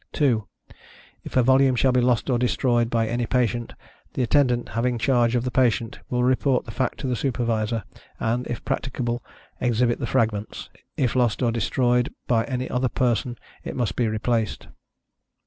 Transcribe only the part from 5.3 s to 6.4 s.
of the patient, will